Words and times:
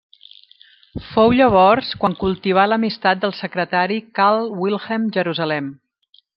Fou, 1.09 1.33
llavors, 1.39 1.91
quan 2.05 2.17
cultivà 2.23 2.65
l'amistat 2.71 3.21
del 3.27 3.37
secretari 3.43 4.01
Karl 4.23 4.51
Wilhelm 4.65 5.09
Jerusalem. 5.21 5.73